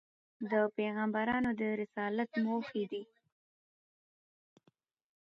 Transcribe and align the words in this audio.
د 0.49 0.51
پیغمبرانود 0.77 1.59
رسالت 1.81 2.29
موخي 2.45 2.83
دي. 2.91 3.03